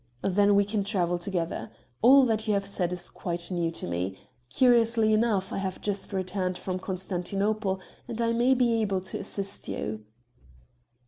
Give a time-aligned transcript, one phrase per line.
[0.23, 1.69] "Then we can travel together.
[2.01, 4.17] All that you have said is quite new to me.
[4.49, 9.67] Curiously enough, I have just returned from Constantinople, and I may be able to assist
[9.67, 10.03] you."